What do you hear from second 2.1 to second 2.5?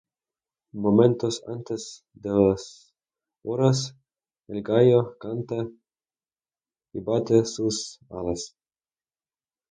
de